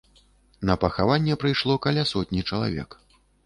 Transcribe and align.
На 0.69 0.77
пахаванне 0.83 1.37
прыйшло 1.45 1.77
каля 1.87 2.09
сотні 2.15 2.45
чалавек. 2.51 3.01